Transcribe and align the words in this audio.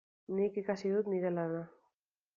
Nik 0.37 0.53
ikasi 0.61 0.93
dut 0.95 1.11
nire 1.13 1.33
lana. 1.37 1.63